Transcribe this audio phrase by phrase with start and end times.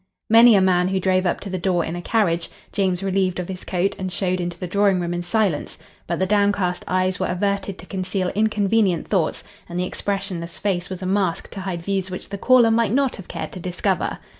[0.31, 3.47] Many a man who drove up to the door in a carriage, James relieved of
[3.47, 5.77] his coat and showed into the drawing room in silence;
[6.07, 11.03] but the downcast eyes were averted to conceal inconvenient thoughts and the expressionless face was
[11.03, 14.17] a mask to hide views which the caller might not have cared to discover.